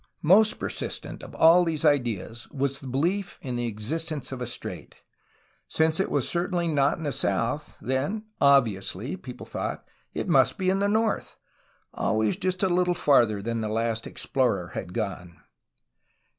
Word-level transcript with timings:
Most 0.23 0.57
persistent 0.57 1.21
of 1.21 1.35
all 1.35 1.63
these 1.63 1.85
ideas 1.85 2.49
was 2.49 2.79
the 2.79 2.87
belief 2.87 3.37
in 3.43 3.55
the 3.55 3.67
existence 3.67 4.31
of 4.31 4.41
a 4.41 4.47
strait. 4.47 4.95
Since 5.67 5.99
it 5.99 6.09
was 6.09 6.27
certainly 6.27 6.67
not 6.67 6.97
in 6.97 7.03
the 7.03 7.11
south, 7.11 7.77
then, 7.79 8.23
obviously, 8.41 9.15
people 9.15 9.45
thought, 9.45 9.85
it 10.15 10.27
must 10.27 10.57
be 10.57 10.71
in 10.71 10.79
the 10.79 10.89
north,— 10.89 11.37
always 11.93 12.35
just 12.35 12.63
a 12.63 12.67
little 12.67 12.95
farther 12.95 13.43
than 13.43 13.61
the 13.61 13.69
last 13.69 14.07
explorer 14.07 14.69
had 14.69 14.95
gone. 14.95 15.37